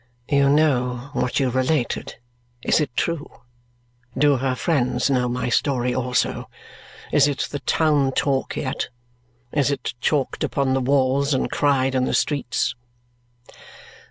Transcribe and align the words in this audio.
"You 0.27 0.49
know 0.49 1.11
what 1.13 1.39
you 1.39 1.51
related. 1.51 2.15
Is 2.63 2.79
it 2.81 2.89
true? 2.95 3.29
Do 4.17 4.37
her 4.37 4.55
friends 4.55 5.11
know 5.11 5.29
my 5.29 5.49
story 5.49 5.93
also? 5.93 6.49
Is 7.11 7.27
it 7.27 7.41
the 7.51 7.59
town 7.59 8.11
talk 8.13 8.55
yet? 8.57 8.89
Is 9.51 9.69
it 9.69 9.93
chalked 10.01 10.43
upon 10.43 10.73
the 10.73 10.81
walls 10.81 11.35
and 11.35 11.51
cried 11.51 11.93
in 11.93 12.05
the 12.05 12.15
streets?" 12.15 12.73